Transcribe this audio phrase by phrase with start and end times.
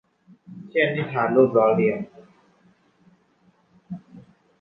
[0.69, 1.99] เช่น นิทาน รูปล้อเลียน